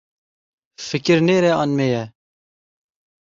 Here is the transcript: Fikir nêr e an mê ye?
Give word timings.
Fikir 0.89 1.17
nêr 1.27 1.43
e 1.51 1.53
an 1.63 1.71
mê 1.77 1.87
ye? 1.93 2.03